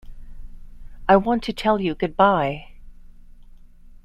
[1.07, 2.69] I want to tell you good-bye.